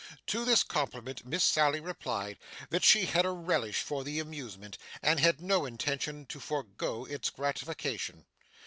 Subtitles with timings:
[0.25, 2.39] To this compliment Miss Sally replied,
[2.71, 7.29] that she had a relish for the amusement, and had no intention to forego its
[7.29, 8.25] gratification.